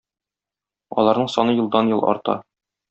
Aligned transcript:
Аларның 1.03 1.31
саны 1.37 1.57
елдан-ел 1.61 2.05
арта. 2.15 2.41